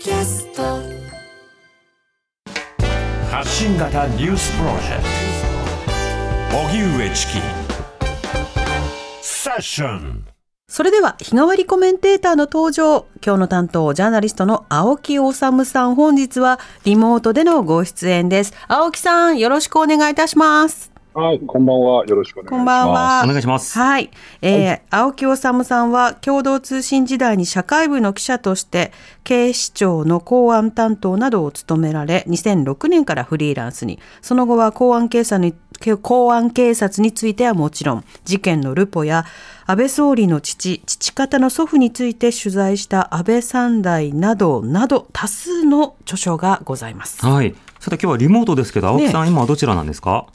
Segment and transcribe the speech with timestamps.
[0.00, 0.62] キャスト。
[3.30, 5.02] 発信型ニュースプロジェク
[6.50, 6.58] ト。
[6.58, 7.32] 荻上チキ。
[9.20, 10.24] セッション。
[10.68, 13.04] それでは日替わりコメンテーターの登場。
[13.22, 15.94] 今日の担当ジャーナリストの青木治さん。
[15.94, 18.54] 本日はリモートでのご出演です。
[18.68, 22.06] 青木さんよろしくお願いいたしますはい、こんばんは。
[22.06, 22.56] よろしくお願いします。
[22.56, 23.76] こんばんはお願いします。
[23.76, 24.10] はい、
[24.42, 28.92] えー青木治さんは共同通信時代に社会部の記者として
[29.24, 35.54] 警視庁の公安担当などを務められ2006年からフリーランスにその後は公安警察に
[36.02, 39.24] 公安警察についてはもちろん事件のルポや
[39.66, 47.24] 安倍総理の父父方の祖父について取材した安倍三代などなど多数の著書がございます。
[47.24, 47.54] はい。
[47.80, 50.26] さて今日はリモートですけど、青木さん、今はどちらなんですか？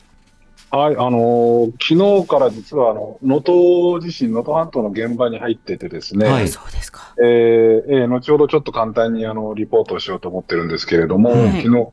[0.76, 7.16] はい、あのー昨日から実は、あの、能登地震、能登半島の現場に入っててですね、はいそうですか。
[7.18, 11.92] えーえー後ほどちょっと簡単にあの、リポートをしようと思ってるんですけれども、はい昨日、今日、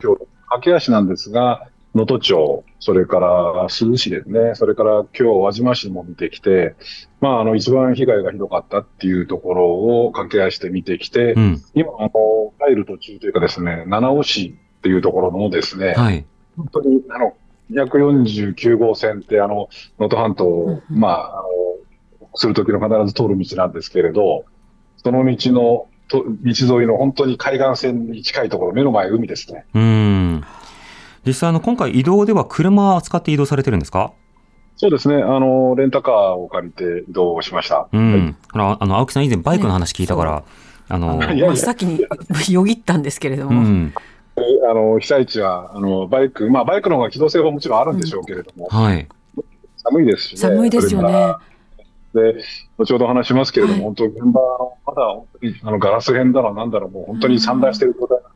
[0.48, 6.74] 駆け足なんですが、能登町、それから珠洲市ですね、それから今日、輪島市も見てきて、
[7.20, 11.62] まあ、あの、一番被害がひどかったっていうところを駆け足で見てきて、うん。
[11.74, 12.10] 今、あの、
[12.66, 16.24] 帰る途中というかですね、七尾市っていうところのですね、はい。
[16.56, 17.34] 本当に、あの、
[17.72, 21.48] 249号線って、あの、能登半島まあ、あの、
[22.34, 24.44] するときの必ず通る道なんですけれど、
[24.96, 29.64] その道の、と道沿いの本当に海岸線に近いところ、目の前海ですね。
[29.74, 30.44] うん。
[31.26, 34.12] 実際、あの、今回移動では車を使って移動されてるんですか？
[34.76, 37.88] そうですね、あの、レンタカーを借りて移動しました。
[37.92, 38.36] うん。
[38.52, 40.42] ほら、あの、青木さん以前バイクの話聞いたから、
[40.88, 42.04] あの、真っ先に
[42.50, 43.60] よぎったんですけれども。
[43.60, 43.94] うん。
[44.36, 49.06] あの、被災地は、あの、バイク、まあ、バイクの方が機動性はもちろんあるんでしょうけれども、はい。
[49.76, 50.38] 寒いですしね。
[50.38, 51.34] 寒いですよね。
[52.14, 52.42] で、
[52.78, 58.32] 後ほど話しますけれども、はい本当、現場の、まだ本当にあのガラス片だの、なんだろう、もう本当に散乱している状態なん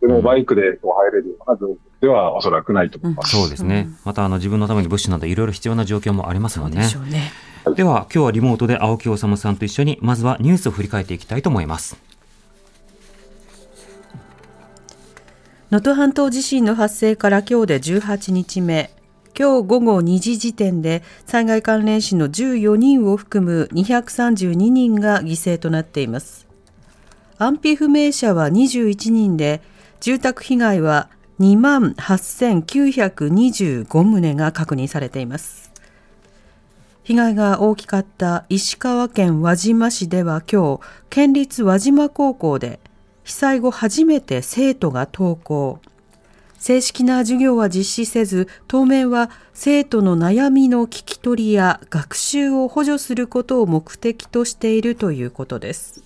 [0.00, 3.36] で、でもバイクでこう入れるような状況ではおそらくないと思います。
[3.36, 3.98] そうですねうん。
[4.04, 6.88] また、あの、自分のために物資などいろいろ必要な状況もありますそうでもんね。
[6.88, 7.30] しょうね。
[7.76, 12.11] では、今日はリモートで青木治さんと一緒に、まずはニュースを振り返っていきたいと思います。
[15.72, 18.90] 能登半島地震の発生から今日で18日目。
[19.34, 26.46] 今日午後2時時点で災害関連死の14人を含む232人が犠牲となっています。
[27.38, 29.62] 安否不明者は21人で、
[30.00, 31.08] 住宅被害は
[31.40, 35.72] 28,925棟が確認されています。
[37.02, 42.78] 被害が大きかった石川県輪島市では今日、県立輪島高校で
[43.24, 45.80] 被災後初めて生徒が登校。
[46.58, 56.04] 正式な授業は実施せず、当面は生徒の悩みの聞き取りや学習を補助することを目的としているということです。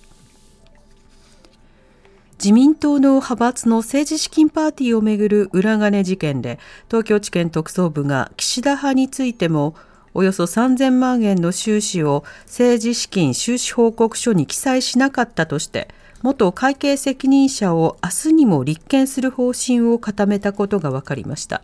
[2.39, 9.75] 自民党の派閥の政治資金パーティーをめぐる裏金事件で、東京地検特捜部が岸田派についても、
[10.13, 15.87] およそ3000万円の収支を政治資金収支報告書に記載しなかったとして、
[16.23, 21.61] 元会計責任者を明日にも立件する方針を固めたことが分かりました。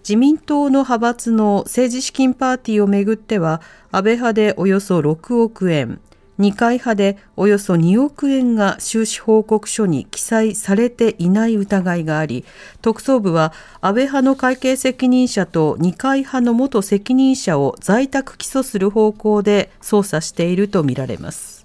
[0.00, 3.60] 自民党の派閥の政治資金パーティーをめぐっては、
[3.92, 6.00] 安倍派でおよそ6億円、
[6.38, 12.44] 二階派でおよそ2億円が収支報告書に記載されていない疑いがあり、
[12.80, 21.57] 特捜部は安倍派の会計責任者と二階派の元責任者を在宅起訴する方向で捜査しているとみられます。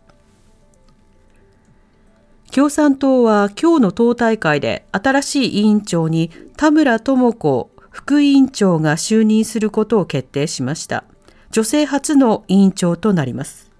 [2.53, 11.03] 共産党は今日の党大会で新しい委員長に田村智子副委員長が就任することを決定しました。
[11.49, 13.71] 女性初の委員長となります。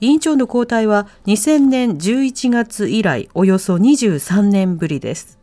[0.00, 5.38] 委員長の交代は2000年11月以来およそ23年ぶりです。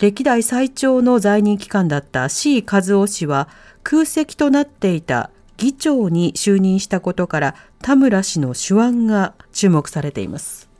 [0.00, 3.48] 歴代最長の在任期間だった C 和夫氏は
[3.84, 10.73] 空席となっていた議長に就任したことから田村氏の手腕が注目されています。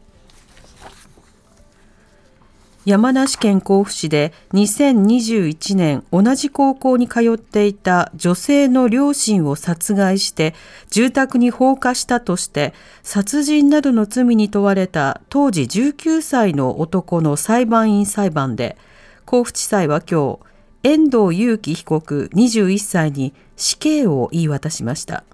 [2.85, 10.55] 山梨県甲府市で2021年同じ高校に通っていた女性の両親を殺害して
[10.91, 18.77] 住宅に放火したとして殺人などの罪に問われた当時19歳の男の裁判員裁判で
[19.25, 25.25] 甲府地裁は今日遠藤裕樹被告21歳に死刑を言い渡しました。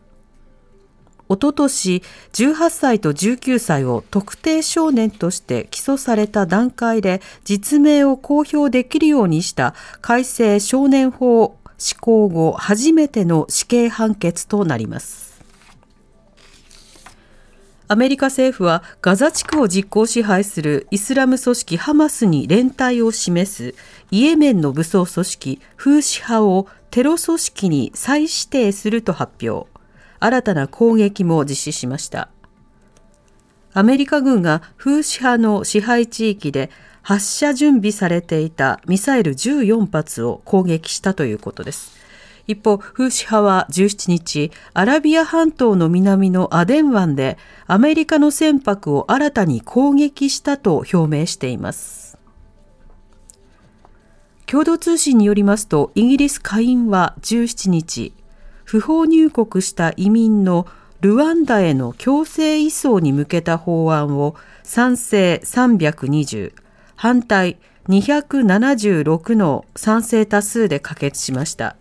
[1.31, 15.31] おととし18歳と19歳を特定少年として起訴された段階で実名を公表できるようにした改正少年法施行後初めての死刑判決となります。
[17.87, 23.75] アメリカ政府はガザ地区を実効支配するイスラム組織ハマスに連帯を示す
[24.11, 29.69] イエメンの武装組織フーシ派をテロ組織に再指定すると発表
[30.21, 32.29] 新たな攻撃も実施しました
[33.73, 36.71] アメリカ軍がフーシ派の支配地域で
[37.03, 42.01] 発射準備されていたミサイル14発を攻撃したということです
[42.51, 47.39] 一方、フーシ派は17日、アラビア半島の南のアデン湾で
[47.69, 52.19] アメリカの船舶を新たに攻撃したと表明しています。
[54.47, 58.13] 共同通信によりますと、イギリス下院は17日、
[58.71, 60.65] 不法入国した移民の
[61.01, 66.53] ルワンダへの強制移送に向けた法案を賛成320、
[66.95, 67.59] 反対
[67.89, 71.75] 276の賛成多数で可決しました。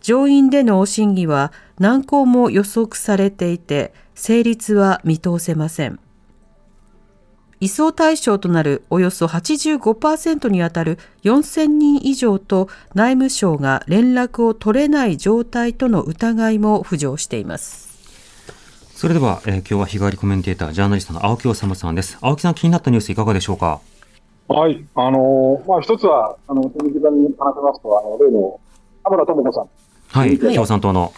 [0.00, 6.00] 上院での審議は難航も予測されていて成立は見通せません
[7.60, 17.84] 移送対象となるおよそ85%にあたる4000人以上と内務省が連絡を取れない状態との疑いも浮上しています
[18.94, 23.80] それでは、えー今日は日替わりコメンテータージャーナリストの青木治さんです青木さん気になったニュースいかがでしょうか？
[24.46, 24.84] はい。
[24.94, 28.60] あのーまあ、一つは、あの、手短に話せますと、あの、例の、
[29.02, 29.68] 田村智子さん。
[30.08, 31.12] はい、はい共産党の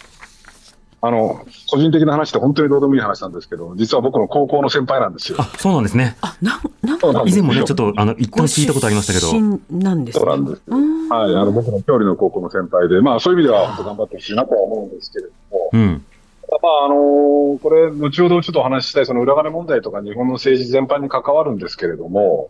[0.99, 5.37] あの、個人的な話って本当にどうでもいい話なんですけど、実は僕の高校の先輩なんですよ。
[5.39, 6.17] あそうなんですね。
[6.21, 9.31] あななん以前もねちょっとあの一旦聞いたことありましたけど。
[9.69, 10.25] なんですね。
[10.25, 10.61] そうなんです。
[10.65, 11.09] うん。
[11.09, 11.35] はい。
[11.35, 16.05] あの、僕の郷里の高校の先輩で、まあ、そういう意味では本当頑張ってほしいなとは思うんですけれども、うん。
[16.49, 22.49] まあ、あのーこれ、後ほどちょっとお話ししたい、その裏金問題とか日本の政治全般に関わるんですけれども、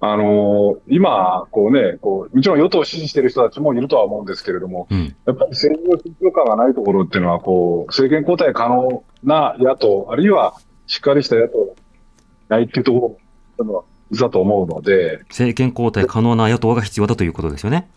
[0.00, 5.16] あのー今、こうね、こう、もちろん与党を支持している人たちもいるとは思うんですけれども、うん。
[5.26, 10.54] やっぱり政治の緊張感がないところっていうのは、こう、政権交代可能な野党、あるいは
[10.86, 11.72] しっかりした野党が
[12.48, 13.18] ないっていうとこ
[13.58, 17.88] ろだと思うので、政権交代可能な野党が必要だということですよね。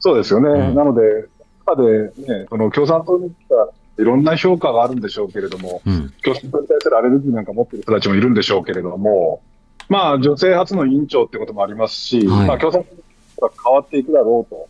[0.00, 0.48] そうですよね。
[0.48, 0.74] うん。
[0.74, 1.28] なので、
[1.64, 3.68] 中でね、その共産党には
[3.98, 6.12] いろんな評価があるんでしょうけれども、うん。
[6.24, 9.42] 共産党に対するアレルギーなんか持ってる人たちもいるんでしょうけれども、
[9.88, 12.48] まあ、女性初の委員長ってこともありますし、はい。
[12.48, 12.84] まあ、共産
[13.38, 14.68] 党が変わっていくだろうと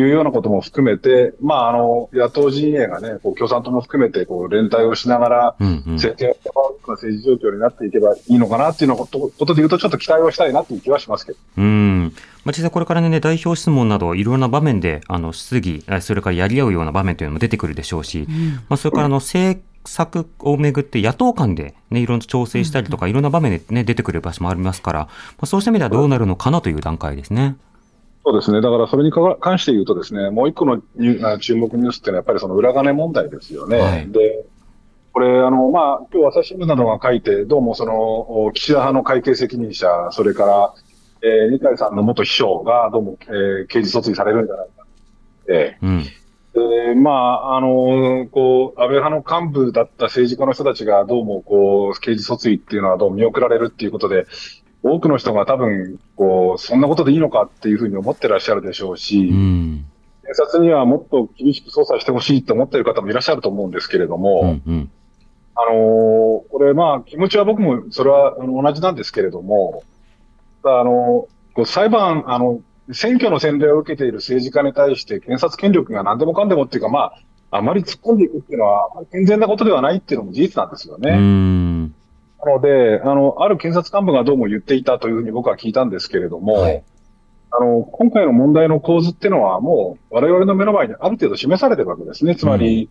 [0.00, 11.38] いうようなことも含めて、まあ、あの、野党陣営がね、こう共産党も含めて、こう、連帯をしながら、政権が変わるような政治状況になっていけばいいのかなっていうのことことで言うと、ちょっと期待をしたいなっていう気はしますけど。
[11.58, 12.12] うん。
[12.44, 18.26] まあ、実際これからね、代表質問などいろんな場面で、あの、質疑、えそれからやり合うような場面というのも出てくるでしょうし、
[18.68, 25.08] まあ、それからあの、政策をめぐって野党間でね、いろんな調整したりとか、いろんな場面でね、出てくる場所もありますから、ま
[25.42, 27.56] あ、そうした意味ではどうなるのかなという段階ですね。
[28.24, 28.60] そうですね。
[28.60, 30.80] だからそれにか関して言うとですね、もう一個の
[31.38, 33.78] 注目ニュースっていうのはやっぱりその裏金問題ですよね。
[33.78, 34.44] はいで、
[35.12, 40.74] これ、あの、まあ、今日朝日新聞などが書いて、どうもその、お岸田派の会計責任者、それから、
[41.22, 44.86] えー二階さんの元秘書がどうも、えー刑事訴追されるんじゃないか。
[45.48, 46.04] えうん。
[46.54, 54.26] で、まあ、あの、こう、安倍派の幹部だった政治家の人たちがどうも、こう、刑事訴追っていうのはどうも見送られるっていうことで、
[54.82, 59.86] 多くの人が多分、こう、そんなことでいいのかっていうふうに思ってらっしゃるでしょうし、うん。
[60.26, 64.72] 警察にはもっと厳しく捜査してほしいと思っている方もいらっしゃると思うんですけれども、うん。
[64.72, 64.90] うん。
[65.54, 69.82] あのーこれまあ気持ちは僕もそれは同じなんですけれども、
[70.64, 72.60] あのこう裁判、あの、
[72.92, 77.12] 選挙の洗礼を受けている政治家に対して検察権力が何でもかんでもっていうかま
[77.50, 81.10] あ、あまり突っ込んでいくっていうのは、健全なことではないっていうのも事実なんですよね。
[81.10, 81.94] うん。
[82.44, 86.82] なので、あの、ある検察幹部がどうも言っていたというふうに僕は聞いたんですけれども、はい
[87.54, 92.34] あの、今回の問題の構図っていうのはもう我々の目の前にある程度示されてるわけですね。
[92.34, 92.88] つまり、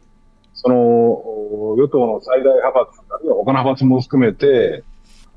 [0.53, 4.84] その、お与党の最大派閥、あるいは他の派閥も含めて、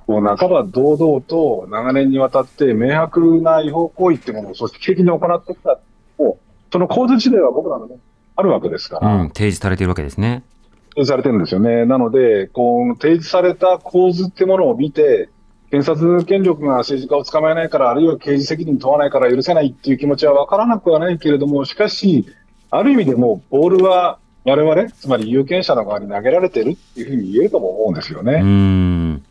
[0.07, 5.79] こう半ば堂々と長年にわたって明白な違法行為っていうものを組織的に行ってきた、
[6.19, 7.97] もうその構図自体は僕らのね、
[8.37, 9.09] あるわけですから。
[9.09, 9.29] うん。
[9.29, 10.43] 提示されているわけですね。
[10.91, 11.87] 提示されてるんですよね。
[11.87, 15.29] なので、こう、提示された構図ってものを見て、
[15.71, 22.27] 検察権力が政治家を捕まえないから、あるいは刑事責任問わないから許せないっていう気持ちはわからなくはないけれども、しかし、
[22.71, 29.23] ある意味でもうボールは我々、つまり有権者の側に投げられてるっていうふうに言えるとも思うんですようね。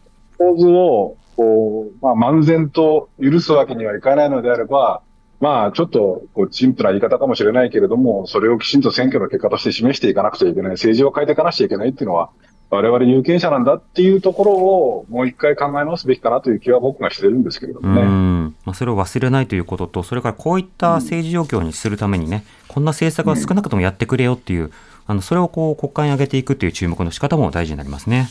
[0.52, 0.56] ん。
[0.56, 5.02] 構図を、こう、まあ、漫然と許すわけにはいかないのであれば、
[5.40, 12.30] まあ、ちょっと、こう、陳腐な言い方かもしれないけれども、それをきちんと選挙の結果として示していかなくちゃいけない、政治を変えていかなくちゃいけないっていうのは、
[12.70, 18.02] 我々有権者なんだっていうところを、もう一回考え直すべきかなという気は僕がしてるんですけれどうもね。
[18.04, 24.72] んまあ、それを忘れないということと、それからこういった政治状況にするためにね、こんな政策は少なくともやってくれよっていう、
[25.06, 28.30] あのそれをこう国会に上げていくっていう注目の仕方も大事になりますね。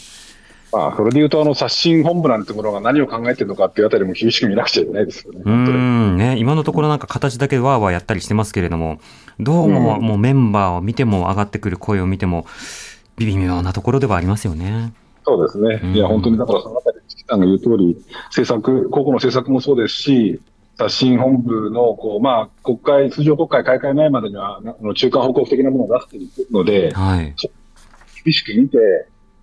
[0.72, 5.42] まあ、それで言うと、あの、刷新本部なんてものが何を考えてるのかっていうあたりも厳しく見なくちゃいけないですよね。
[5.44, 8.98] うーん、ね、今のところなんか形だけわーわーやったりしてますけれども、
[9.38, 12.46] どうもうんもうメンバーを見ても上がってくる声を見ても、
[13.18, 14.94] 微妙なところではありますよね。
[15.24, 15.80] そうですね。
[15.82, 17.96] うんいや、本当にだからそのあたり、チキさんが言う通り、
[18.34, 20.40] 政策、個々の政策もそうですし、
[20.78, 24.60] 刷新本部の、こう、まあ、国会、通常国会開会前までには、
[24.94, 27.34] 中間報告的なものを出しているので、はい。
[28.24, 28.78] 厳しく見て、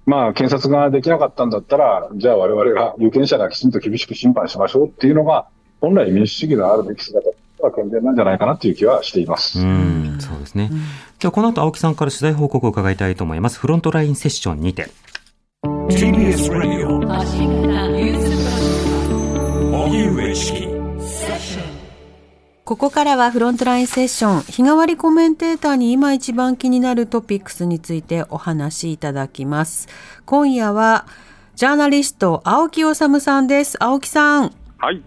[0.10, 5.46] まあ、検察ができなかったんだったら、じゃあ我々が、有権者がきちんと厳しく審判しましょうっていうのが、
[5.82, 9.60] 本来民主主義のあるべき姿は健全なんじゃないかなという気はしています。
[9.60, 10.72] うん、そうですね。
[11.20, 13.60] ではこの後青木さんから取材報告を伺いたいと思います。
[13.60, 14.88] フロントラインセッションにて。
[15.64, 20.69] TBS Radio 発信型ニュースプロジェクト荻上チキ
[22.70, 29.88] ここからはフロントラインセッション日替わりコメンテーターに今一番気になるトピックスについてお話しいただきます。
[30.28, 31.08] 今夜は
[31.56, 33.84] ジャーナリスト青木治さんです。
[33.84, 34.54] 青木さん。
[34.78, 35.02] はい。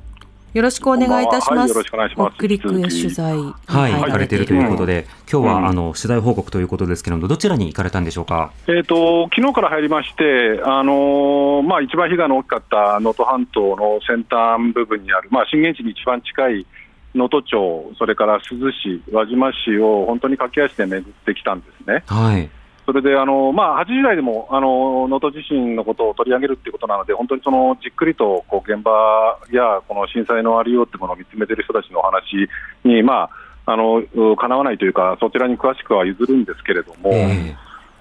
[0.55, 1.49] よろしくお願いいたします。
[1.49, 1.61] こんばんは。
[1.61, 2.37] はいよろしくお願いします。
[2.37, 5.67] クリックへ取材にはい、入行かれているということで、今日は、うん。
[5.69, 8.51] あの取材報告ということですけれども、どちらに行かれたんでしょうか？
[8.67, 16.67] えっ、と、昨日から入りまして、あのーまあ、一番被害の大きかった能登半島の先端部分にある、まあ、震源地に一番近い
[17.15, 22.05] 能登町、それから珠洲市、輪島市を本当に駆け足で巡ってきたんですね。
[22.07, 22.51] はい。
[22.85, 32.49] それで、あのまあ、8時台でもあの能登地震のことを取り上げるっていうことなので、本当にそのじっくりとこう現場やこの震災のありようってものを見つめている人たちのお話
[32.85, 33.31] に、ま
[33.67, 34.03] あ、あの
[34.37, 37.55] かなわないというか、そちらに詳しくは譲るんですけれども、え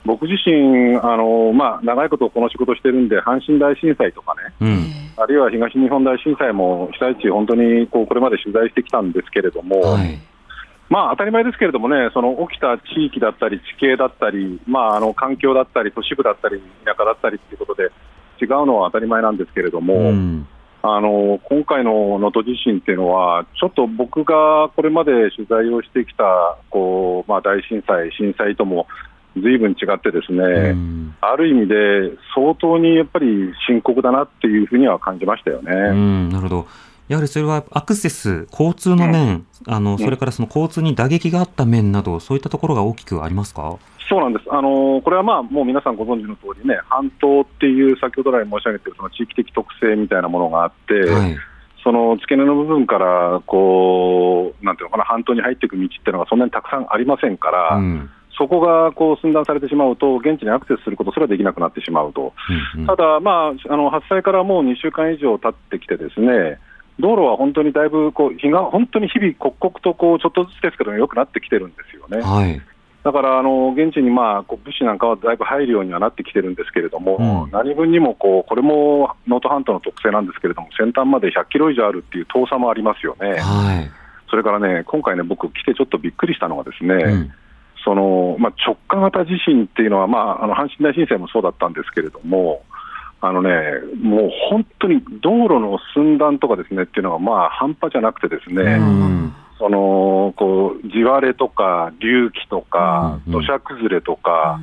[0.06, 5.24] 僕自身、あのまあ、長いことこの仕事してるんで、阪神大震災とかね、えうん。
[5.24, 9.80] あるいは東日本大震災も被災地、本当にこうこれまで取材してきたんですけれども。
[9.82, 10.20] はい。
[10.90, 17.92] まあ、当たり前ですけれどもね、その起きた地域だったり、地形だったり、まあ、あの環境だったり、都市部だったり、田舎だったりということで、
[18.42, 20.48] 違うのは当たり前なんですけれども、うん。
[20.84, 28.88] あの今回の能登地震っていうのは、ちょっと僕がこれまで取材をしてきたこう、まあ、大震災、震災とも
[29.38, 35.72] ずいぶん違ってですね、うんある意味で相当にやっぱり深刻だなっていうふうには感じましたよね。
[35.72, 36.68] うん、なるほど。
[37.08, 43.78] やはりそれはアクセス、交通の面、あの、それからその交通に打撃があった面など、そういったところが大きくありますか？
[44.10, 51.38] そうなんです、あのーこれはまあもう皆さんご存知の通りね、半島っていう先ほど来申し上げているその地域的特性みたいなものがあって、はい。
[51.84, 58.10] その付け根の部分からこう、なんていうのかな、半島に入っていく道っていうのがそんなにたくさんありませんから、うん。
[58.42, 62.34] そこがこう寸断されてしまうと、現地にアクセスすることすらできなくなってしまうと、
[62.76, 66.58] うんうんただ、まあ、あの発災からもう2週間以上経ってきて、ですね
[67.00, 72.26] 道路は本当にだいぶこう日が本当に日々、刻々とこうちょっとずつですけど、良くなってきてるんですよね。
[72.26, 72.60] はい。
[73.04, 83.38] だからあの現地にまあこう物資なんかはだいぶ入るようにはなってきてるんですけれども、うん何分にもこうこれも能登半島の特性なんですけれども、先端まで100キロ以上あるっていう遠さもありますよね。
[83.38, 84.02] はい。
[84.32, 87.32] それからね、今回ね、僕、来てちょっとびっくりしたのがですね、うん。
[87.84, 92.64] そのまあ、直下型地震っていうのは、まあ、あの阪神大震災もそうだったんですけれども、
[93.22, 93.50] あのね、
[94.02, 99.34] もう本当に道路の寸断とかですねっていうのがまあ半端じゃなくてですね、うん。
[99.60, 104.60] そのこう地割れとか隆起とか、うんうん土砂崩れとか、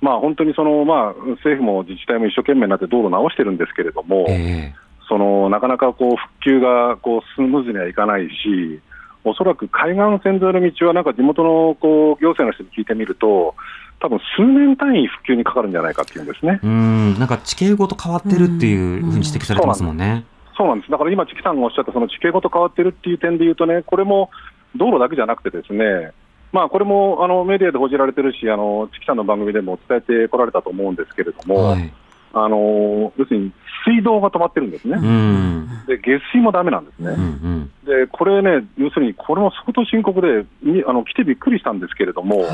[0.00, 4.74] まあ、本当にその、まあ、政府も自治体も一生懸命になって道路直してるんですけれども、え
[5.08, 8.80] そのなかなかこう復旧がこうスムーズにはいかないし、
[9.24, 13.54] おそらく海岸線沿いの道は、なんか地元のこう行政の人に聞いてみると、
[14.00, 16.58] 多分数年単位復旧にかかるんじゃないかっていうんですね。
[16.62, 17.18] えうん。
[17.18, 20.24] なんか地形ごと変わってるっていうふうに指摘されてますもんね。
[20.56, 20.90] そうなんです。
[20.90, 24.30] だから今、チキさんがおっしゃったその地形ごと変わってるっていう点で言うとね、これも
[24.74, 26.12] 道路だけじゃなくてですね、
[26.52, 31.92] まあこれもあのメディアで報じられてるし、あのチキさんの番組でも伝えてこられたと思うんですけれども、はい。
[32.32, 33.52] あの要するに
[33.84, 34.98] 水道が止まってるんですね。
[35.00, 35.68] うん。
[35.86, 37.10] で下水もダメなんですね。
[37.10, 37.70] うんうん。
[37.84, 42.44] でこれね、要するにこれも相当深刻で、にあの来てびっくりしたんですけれども、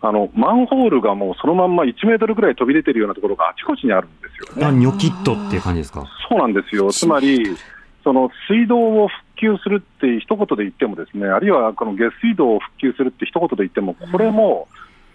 [0.00, 4.78] あのマンホールがもうそのまんま1メートルぐらい飛び出てるようなところがあちこちにあるんですよあ、ね。
[4.78, 6.04] ニョキッとっていう感じですか？
[6.28, 7.56] そうなんですよ、つまり、
[8.04, 14.68] その水道を復旧するって一言で言っても、ですねあるいはこの下水道を復旧するって一言で言っても、これも、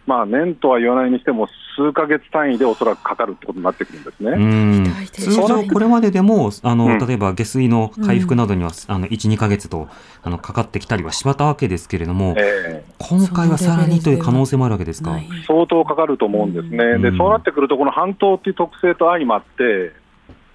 [0.05, 5.05] まあ、年とは言わないにしても、数ヶ月単位でおそらくかかるってことになってくるんですね。
[5.11, 6.99] 通常これまででも、あの、うん。
[6.99, 9.87] 例えば下水の回復などには、あの、1、2ヶ月と、
[10.21, 12.93] あの、かかってきたりはしまったわけですけれども、ええ。
[12.99, 15.17] 今回はさらにという可能性もあるわけですか？
[15.47, 17.01] 相当かかると思うんですね、うん。
[17.01, 19.93] でそうなってくると、この半島っていう特性と相まって、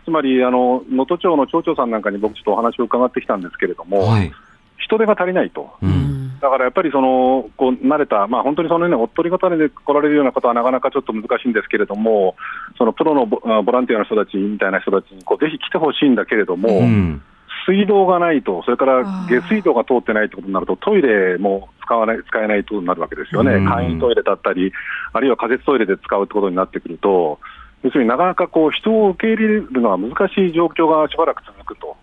[0.04, 4.32] つまりあの能登町の町長さんなんかに僕、ちょっとお話を伺ってきたんですけれども、はい。
[4.78, 5.86] 人手が足りないと、う。
[5.86, 6.08] うん
[6.38, 12.36] んだからやっぱりそのこう慣れた、まあ、本当にそのようなおっとり型で来られるようなことはなかなかちょっと難しいんですけれども、
[12.76, 13.40] そのプロのボ
[13.72, 17.22] ランティアの人たちみたいな人たちにこうぜひ来てほしいんだけれども、うん。
[17.66, 24.72] 水道がないと、それから下水道が通ってないってことになると、トイレも使わない使えないということになるわけですよね、うん簡易トイレだったり、
[25.12, 27.38] あるいは仮設トイレで使うってことになってくると、
[27.82, 31.57] 要するになかなかこう人を受け入れるのは難しい状況がしばらく続。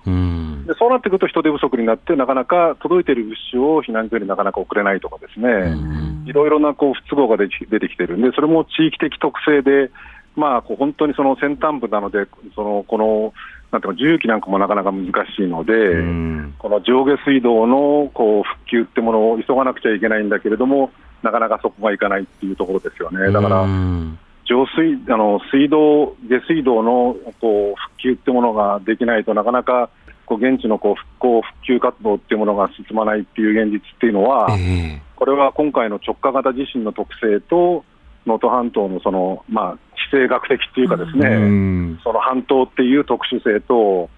[0.05, 5.77] でそうなってくると人手不足になって、なかなか届いている物資を避難所になかなか送れないとかですね、
[6.25, 9.91] いろいろなこう不都合が出てきてるんで、それも地域的特性で、
[10.35, 13.33] まあ、こう本当にその先端部なので、そのこの
[13.71, 16.55] なんていうか、重機なんかもなかなか難しいので、うん。
[16.57, 20.91] この上下水道のこう復旧ってものを急がなくちゃいけないんだけれども、
[21.24, 23.31] なかなかそこがいかないっていうところですよね。
[23.31, 29.89] だから、うん上水あの水道、下水道のこう復旧ってものができないとなかなか
[30.25, 35.01] こう現地のこう復興、復旧活動っていうものが進まないっていう現実っていうのは、ええ。
[35.15, 37.85] これは今回の直下型地震の特性と、
[38.25, 41.99] 能登半島のその、まあ、地政学的っていうかですね、うん。
[42.03, 44.09] その半島っていう特殊性と、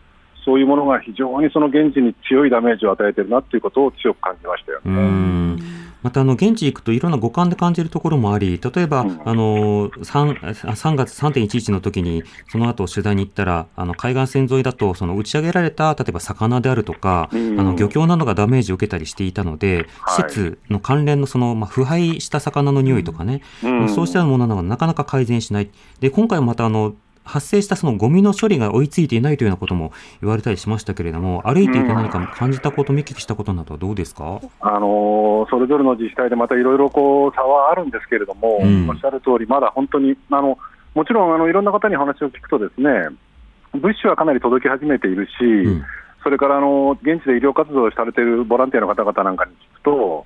[0.46, 5.62] そういうものが非常にその現地に強いダメージを与えてるなっていうことを強く感じましたよね。
[6.02, 9.22] うんまたあの現地行くといろんな五感で感じるところもあり、例えば、うん。
[9.26, 17.60] あの 3, 3月3.11の時に、その後取材に行ったら、あの海岸線沿いだと、その打ち上げられた例えば魚であるとか、うん。
[17.60, 20.30] あの漁協などがダメージを受けたりしていたので、はい。
[20.30, 23.90] 施設の関連のその、まあ、腐敗した魚の匂いとかね、うん。
[23.90, 25.70] そうしたものなどがなかなか改善しない。
[26.00, 26.96] で、今回またあの、
[27.28, 29.92] 発生したそのゴミの処理が追いついていないというようなことも
[30.22, 34.40] 言われたりしましたけれども、歩いていて何か感じたこと、見聞きしたことなどはどうですか？
[34.62, 38.90] あのーそれぞれの自治体でまたいろいろこう差はあるんですけれども、うん。
[38.90, 40.58] おっしゃる通り、まだ本当に、あの
[40.96, 43.10] もちろんあのいろんな方に話を聞くと、ですね
[43.74, 45.84] 物資はかなり届き始めているし、ん。
[46.24, 50.26] それからあの現地で医療活動をされているボランティアの方々なんかに聞くと、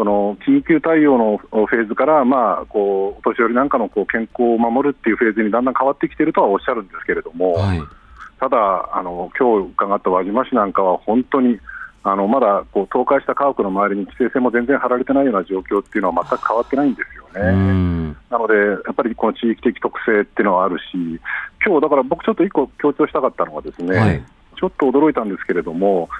[0.00, 7.52] その緊急対応のフェーズから、まあ、こうお年寄りなんかのこう健康を守るっていうフェーズにだんだん変わってきているとはおっしゃるんですけれども。
[7.52, 7.82] はい。
[8.40, 11.60] ただ、あの今日伺った輪島市なんかは、本当に
[12.02, 17.52] あのまだこう倒壊した家屋の周りに規制線も全然張られてないような状況っていうのは全く変わってないんですようね。
[17.52, 18.16] ん。
[18.30, 20.82] なので、やっぱりこの地域的特性っていうのはあるし、
[21.62, 24.24] 今日だから僕、ちょっと一個強調したかったのは、ですね、はい
[24.60, 26.10] ちょっと驚いたんですけれども、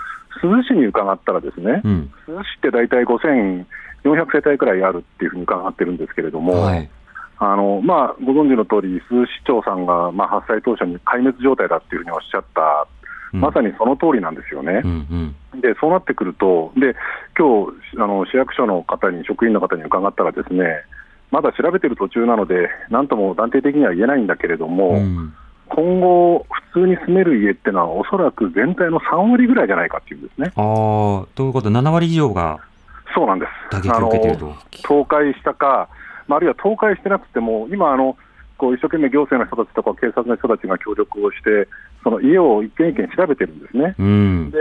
[0.43, 2.11] 珠洲市に伺ったら、ですね、うん。
[2.27, 3.67] 珠洲市って大体5400
[4.05, 6.89] 世帯くらいあるっていうふうに伺ってるんですけれども、はい。
[7.43, 12.87] あのまあ、ご存知の通り、珠洲市長さんが、まあ、発災当初に壊滅状態だっていうふうにおっしゃった、
[13.33, 14.83] うんまさにその通りなんですよね。
[14.85, 15.61] うんうん。
[15.61, 16.97] でそうなってくると、で
[17.39, 20.65] 今日あの市役所の方に、職員の方に伺ったら、ですね
[21.31, 25.33] まだ調べてる途中なので、なんとも断定的には言えないんだけれども、うん
[25.71, 30.53] 今後、普通に住める家っていうのは、おそらく全体の3割ぐらいじゃないかっていうんですね。
[30.57, 32.61] ああ、ということは7割以上が
[33.15, 33.77] そうなんです。
[34.83, 35.89] 倒壊したか、
[36.29, 38.17] まあ、あるいは倒壊してなくても、今あの、
[38.57, 41.69] こう一生懸命行政の人たちとか警察の人たちが協力をして、
[42.03, 43.95] その家を一軒一軒調べてるんですね。
[43.99, 44.51] うん。
[44.51, 44.59] で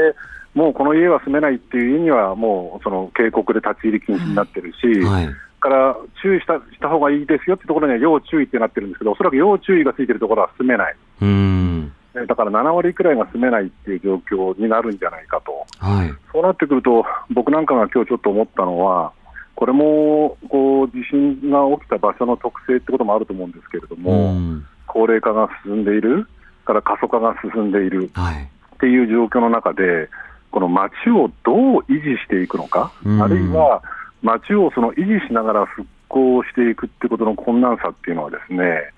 [0.56, 5.30] もうこの家は住めないっていう家には、もうその警告で立ち入り禁止になってるし、はい。
[5.60, 11.93] から注意したした方がいいですよってところには要注意ってなってるんですけど、おそらく要注意がついてるところは住めない、うん。
[12.15, 16.13] えだから7割くらいが住めないっていう状況になるんじゃないかと、はい。
[16.32, 19.12] そうなってくると、僕なんかが今日ちょっと思ったのは、
[19.56, 26.28] これもこう地震が起きた場所の特性ってこともあると思うんですけれども、うん高齢化が進んでいる、
[26.65, 28.50] から過疎化が進んでいるはい。
[28.76, 30.10] っていう状況の中で、
[30.52, 31.56] この街をどう
[31.89, 33.84] 維持していくのか、うんあるいは
[34.23, 38.91] 街をその維持しながら復興していくってことの困難さっていうのは、ですね、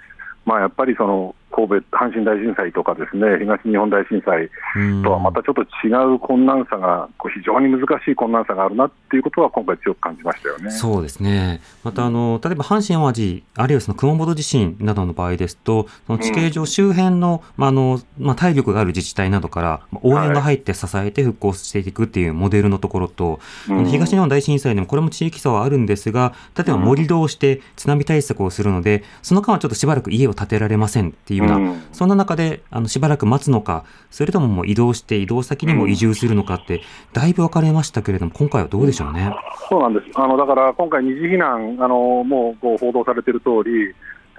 [0.46, 1.36] まあ、やっぱりその
[1.68, 10.72] 神戸阪神大震災とかですね東日本大震災うんとはまたちょっと違う困難さが、こう非常に難しい困難さがあるなっていうことは、今回強く感じましたよね。
[10.72, 11.62] そうですね。
[11.84, 31.82] また、あの、例えば阪神・淡路、あるいはその熊本地震などの場合ですと、その地形上周辺の、まあ、あの、まあ、体力がある自治体などから、まあ応援が入って支えて復興していくっていうモデルのところと、うんあの東日本大震災でもこれも地域差はあるんですが、例えば盛り土をして津波対策をするので、その間はちょっとしばらく家を建てられませんっていうような、うん。
[31.92, 36.82] そんな中で、あの、しばらく待つのか、それとももう移動して移動先にも移住するのかって、
[37.14, 39.36] だいぶ分かれましたけれども、今回はどうでしょうね？
[39.70, 40.06] そうなんです。
[40.16, 43.94] あのだから今回、二次避難、あのもうこう報道されている通り、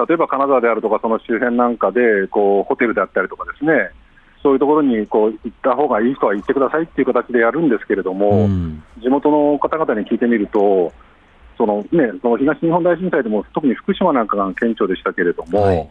[0.06, 3.90] 例えば金沢であるとか、その周辺なんかでこうホテルであったりとかですね、
[4.42, 8.82] そういうところにこう行った方がいい人は行ってくださいっていう形でやるんですけれども、うん。
[9.00, 10.92] 地元の方々に聞いてみると、
[11.56, 15.88] そのね、その東日本大震災でも特に福島なんかが顕著でしたけれども、はい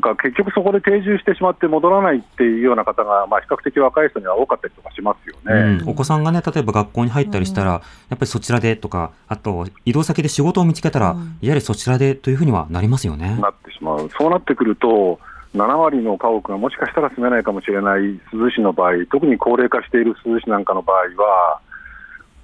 [0.00, 5.80] が結局そこで定住してしまって戻らないっていうような方が、まあ、比較的若い人には多かったりとかしますよね。
[5.82, 7.80] うんお子さんがね、例えば学校に入ったりしたら、やっ
[8.10, 13.38] ぱりそちらでとか、あと移動先で仕事を見つけたら、やはりそちらでというふうにはなりますよね。
[13.40, 15.18] なってしまう、そうなってくると、
[15.54, 21.60] 7割の家屋がもしかしたら住めないかもしれない珠洲市の場合、特に高齢化している珠洲市なんかの場合は、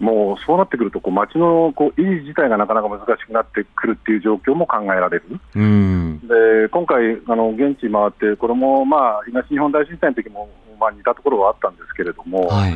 [0.03, 5.25] もうそうなってくるとこう、町のこう維持自体がなかなか難しくなってくるっていう状況も考えられる。
[5.55, 6.21] うん。
[6.27, 12.73] で今回、あの現地回って、これもまあ東日本大震災の時もまあ似たところはあったんですけれども、はい。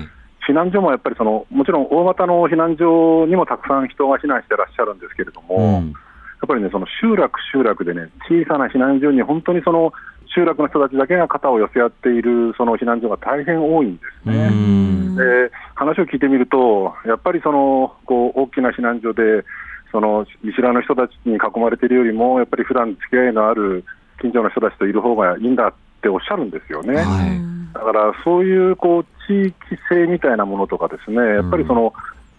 [0.48, 5.92] 避難所もやっぱりその、もちろん大型の避難所にもたくさん人が避難してらっしゃるんですけれども、うん
[6.36, 9.92] やっぱりね、その集落、集落でね、小さな避難所に本当にその
[10.36, 14.50] 集落の人たちだけが肩を寄せ合っているその避難所が大変多いんですうね。
[14.50, 15.16] ん。
[15.16, 15.22] で
[15.74, 19.44] 話を聞いてみると、やっぱりそのこう大きな避難所で、
[19.90, 23.82] その見知らぬ人たちに囲まれているよりも、やっぱり普段付き合いのある
[24.20, 25.72] 近所の人たちといる方がいいんだっ
[26.02, 26.96] ておっしゃるんですよね。
[26.96, 27.72] はい。
[27.72, 29.56] だからそういうこう地域
[29.88, 31.94] 性みたいなものとかですね、やっぱりその、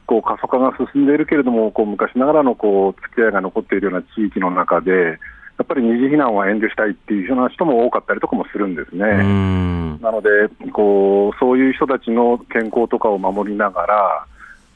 [0.05, 5.19] こう過疎化が進んでいるけれども、こう昔ながらのこう付き合いが残っているような地域の中で、
[5.58, 9.06] やっぱり二次避難は遠慮したいっていうような人も多かったりとかもするんですね。
[9.06, 10.00] うん。
[10.02, 10.30] なので
[10.72, 14.26] こう、そういう人たちの健康とかを守りながら、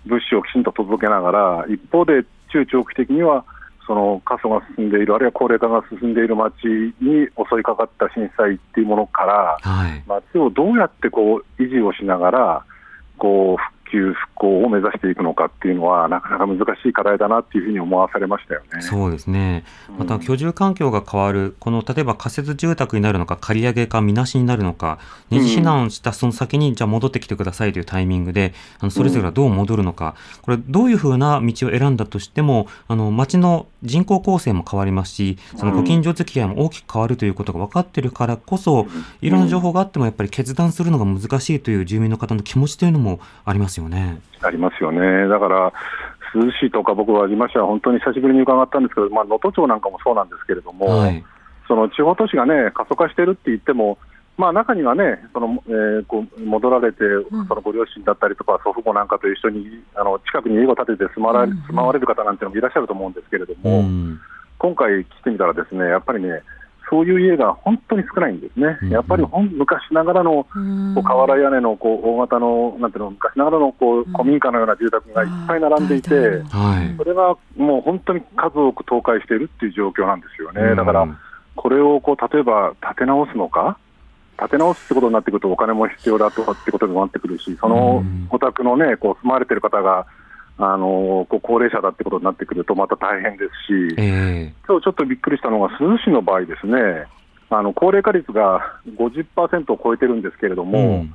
[0.06, 3.46] 物資をきちんと届けながら、一方で中長期的には、
[3.86, 10.04] その過疎が進んでいる、あるいは高齢化が進んでいる町に襲いかかった震災っていうものから、はい。
[10.08, 12.66] 町をどうやってこう維持をしながら、
[13.18, 18.82] こう復旧、復興を目指していくのかっていうのは、なかなか難しい課題だなっていうふうに思わされましたよね。
[18.82, 19.64] そうですね。
[19.98, 25.00] また居住環境が変わる、この例えば仮設住宅になるのか、借り上げか、みなしになるのか、
[25.30, 38.88] 二次避難したその先に、じゃあ戻ってきてくださいというタイミングで、あのそれぞれがどう戻るのか、これ、どういうふうな道を選んだとしても、あの町の人口構成も変わりますし、そのご近所付き合いも大きく変わるということが分かっているからこそ、
[39.22, 44.20] いろんな情報があっても、やっぱり決断するのが難しいという住民の方の気持ちというのもありますよね。
[44.42, 45.28] ありますよね。
[45.28, 45.74] だから、
[46.34, 51.24] 珠洲市とか僕は輪島市は本当に久しぶりに伺ったんですけど、まあ、能登町なんかもそうなんですけれども、はい。
[51.68, 53.98] その地方都市がね、過疎化してるって言っても、
[54.38, 64.20] まあ、中にはね、そのえーこう戻られて、そのご両親だったりとか、祖父母なんかと一緒にあの近くに家を建てて住まわれ住まわれる方なんていうのもいらっしゃると思うんですけれどうも、ん。
[64.58, 66.42] 今回来てみたら、ですねやっぱりね、
[66.92, 70.50] そういう家が本当に少ないんですね、うんやっぱりほん昔ながらのこ
[70.98, 76.10] う瓦屋根のこう大型の、なんていうの、昔ながらのこう古民家のような住宅がいっぱい並んでいて、
[76.52, 76.98] はい。
[76.98, 80.76] それがもう本当に数多く倒壊しているっていう状況なんですよね。
[80.76, 81.18] だからうん
[81.56, 83.78] これをこう例えば立て直すのか、
[84.40, 88.28] 立て直すってことになってくると、お金も必要だとかってことにもなってくるし、そのうん。
[88.30, 90.08] お宅のね、こう住まわれてる方が、
[90.64, 94.54] あのこう高齢者だってことになってくると、また大変ですし、ええ。
[94.68, 97.08] 今日ちょっとびっくりしたのが、珠洲市の場合ですね、
[97.50, 101.14] あの高齢化率が50%を超えてるんですけれども、うん。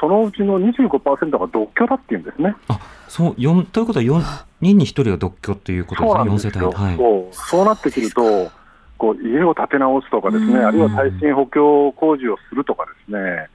[0.00, 2.54] そのうちの25%が独居だっていうんですね。
[2.68, 4.20] あそう四ということは4
[4.60, 6.74] 人に1人が独居ということですね、4ですよ、世帯。
[6.74, 7.26] はい、そう。
[7.32, 8.50] そうなってくると、
[8.96, 13.48] こう家を建て直すとかですね、あるいは耐震補強工事をするとかですね、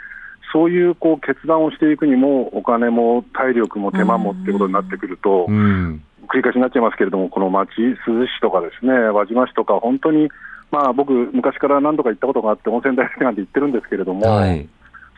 [0.53, 10.29] そういうこう決断をしていくにも、お金も体力も手間もっていうことになってくると、うん繰り返しになっちゃいますけれども、この町、珠洲市とかですね、輪島市とか、本当に、
[10.71, 14.67] まあ、僕、昔から何度か行ったことがあって、温泉大好きなんで行ってるんですけれども、はい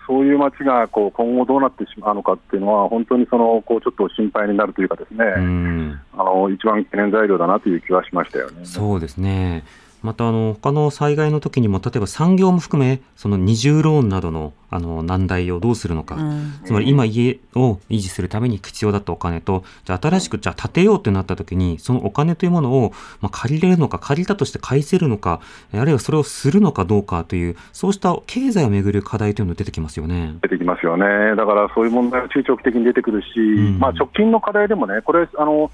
[0.07, 8.65] そういう町がこう今後どうなってしまうのかっていうのは、本当にそのこうちょっと心配になるというかですね、うんあの一番懸念材料だなという気はしましたよね。
[8.65, 9.63] そうですね。
[10.05, 16.17] またあの他の災害の時にも例えば産業も含めその二重ローンなどのあの難題をどうするのか、
[16.65, 22.91] つまり今家を維持するために必要だったお金とじゃあ新しくじゃあ建てようってなった時にそのお金というものを、
[23.21, 25.39] まあ、借りれるのか借りたとして返せるのか
[25.71, 30.35] あるいはそれをするのかどうかというそうした経済をめぐる課題というのが出てきますよね。
[30.41, 31.05] 出てきますよね、
[31.37, 33.79] だからそういう問題が中長期的に出てくるし、ん。
[33.79, 35.71] まあ、直近の課題でもね、これ、あの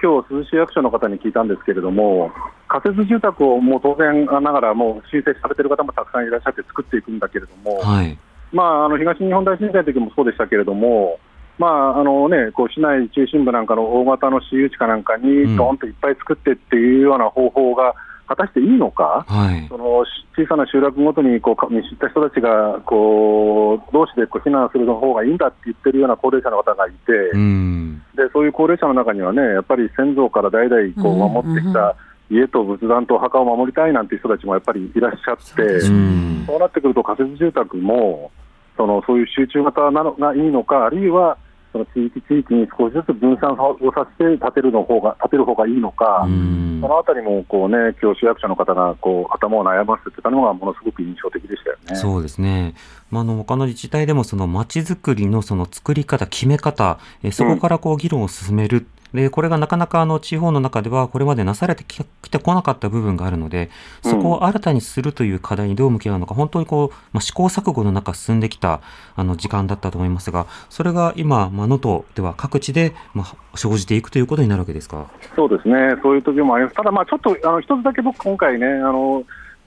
[0.00, 2.30] 今日珠洲市役所の方に聞いたんですけれども、
[2.68, 8.16] 仮設住宅をもう当然ながら、もう申請されてる方もたくさんいらっしゃって作っていくんだけれども、はい。
[8.52, 11.18] まあ、あの東日本大震災の時もそうでしたけれども、
[11.58, 17.94] まああのね、こう市内中心部なんかの大型の私有地かなんかうんに、どーんといっぱい作ってっていうような方法が
[18.28, 19.24] 果たしていいのか？
[19.26, 19.66] はい。
[19.68, 20.04] その
[20.36, 28.02] 小さな集落ごとにこうか見知った人たちがこう同士でこう避難するの方がいいんだって言ってるような高齢者の方がいて、うん。
[28.14, 31.96] でそういう高齢者の中にはね、やっぱり先祖から代々こう守ってきた
[32.30, 36.44] 家と仏壇とお墓を守りたいなんていう人たちもやっぱりいらっしゃって、うん。
[36.46, 38.30] そうなってくると仮設住宅も
[38.76, 41.38] そのそういう集中型なのがいいのか、あるいは
[41.72, 51.96] その地域地域に少しずつ分散をさせて建てるの方が建てる方がいいのか、うんそのあたりもこう、ね、今日市役所の方がこう頭を悩ませてたのがものすごく印象的でしたよね。
[51.96, 52.74] そうですね。
[53.10, 58.86] まあ、あの、他の自治体でもその街づくりのその作り方、決め方、えそこからこう議論を進める。
[59.14, 63.70] で、これがなかなかあの地方の中ではこれまでなされてききてこなかった部分があるので、
[64.02, 68.80] そこを新たにするという課題にどう向き合うのか、本当にこう、まあ、試行錯誤の中進んできた
[69.16, 75.06] あの時間だったと思いますが、それが今、まあ、能登では各地で、まあ、生じていくということになるわけですか？
[75.34, 76.76] そうですね、そういう時もあります。
[76.76, 79.24] ただ、まあ、ちょっと、あの、一つだけ僕、今回ね、あの、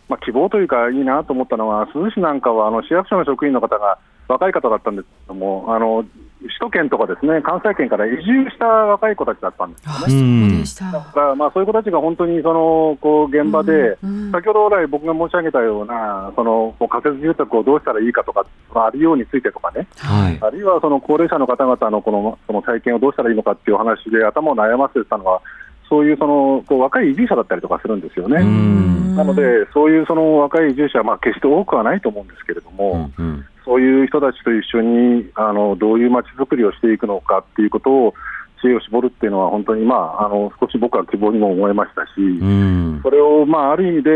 [0.07, 6.05] まあ、希望というか、いいなと思ったのは、珠洲市なんかは、あの、市役所の職員の方が若い方だったんですけども、あの、
[6.41, 10.63] 首都圏とかですね、関西圏から移住した若い子たちだったんですよあ、ね。
[10.91, 20.39] だから、まあ、そういう子たちが本当に、その、こう、現場で、うんうん先ほど来僕が申し上げたような、その、仮設住宅をどうしたらいいかとか、そのありようについてとかね、はい。
[20.41, 25.41] あるいはその高齢者の方々のこのその体験をどうしたらいいのかっていう話で頭を悩ませてたのは、
[25.89, 28.41] そういうそのこう若い移住者だったりとかするんですよね。
[28.41, 29.15] ん。
[29.15, 29.41] なので、
[29.73, 38.13] そういうその若い移住者はまあ決して多くはないと思うんですけれども、うんうんそういう人たちと一緒にあのどういう街づくりをしていくのかっていうことを、
[38.61, 42.99] 知恵を絞るっていうのは、本当に、まあ、あの少し僕は希望にも思いましたし、うん。
[43.01, 44.09] それを、まあ、ある意味で、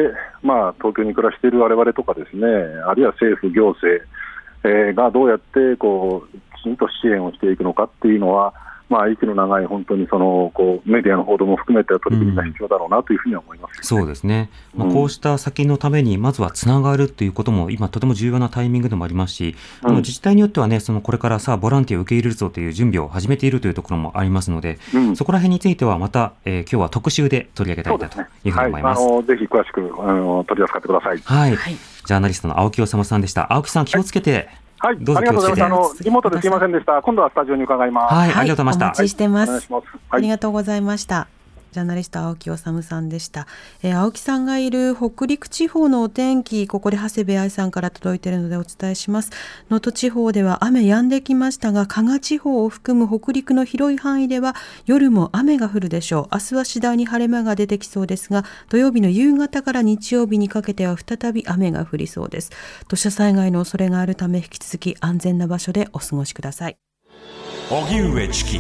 [0.44, 2.48] まあ、東京に暮らしている我々とかですね、
[2.88, 4.06] あるいは政府、行政、
[4.64, 8.54] えーがどうやってこうきちんと支援をしていくのかっていうのは、
[8.90, 14.50] まあ、息の長い本当にそのこうメディアの報道も含めて取り組みが必要だろうなというふうには思います、そうですね。
[14.76, 29.02] まあ、うんこうした先のために、まずはつながるということも、今とても重要なタイミングでもありますし、あうんの自治体によってはね、そのこれからさあ、ボランティアを受け入れるぞという準備を始めているというところもありますので、うんそこら辺についてはまた、えー今日は特集で取り上げたいなというふうに思います。
[29.02, 31.18] はい、あのぜひ詳しくあの取り扱ってください。
[31.18, 31.56] はい。
[31.56, 33.52] はいジャーナリストの青木治さんでした。
[33.52, 34.34] 青木さん、気をつけて。
[34.34, 34.48] はい、
[35.00, 35.66] どうぞありがとうございました。
[35.66, 37.02] あのリモートですいませんでした。
[37.02, 38.14] 今度はスタジオに伺います。
[38.14, 38.86] はい、ありがとうございました。
[38.86, 39.52] お待ちしてます。
[40.10, 40.28] ありはい。
[40.30, 41.28] がとうございました。
[41.76, 43.48] ジャーナリスト青木治さんでした、
[43.84, 49.32] えー青木さんがいる北陸地方のお天気ここで長谷部愛さんから届いているのでお伝えします。
[49.70, 56.36] 能登地方では雨止んできましたが加賀地方を含む北陸の広い範囲では夜も雨が降るでしょう。
[56.36, 62.52] 明日は次第に晴れ間が出てきそうですが土曜日の夕方から日曜日にかけては再び雨が降りそうです。
[62.88, 66.78] 土砂災害の恐れがあるため引き続き安全な場所でお過ごしください。
[67.70, 68.60] 荻上チキ。